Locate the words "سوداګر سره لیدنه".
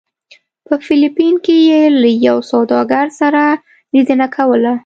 2.51-4.27